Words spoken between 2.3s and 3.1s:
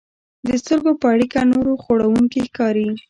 ښکاري.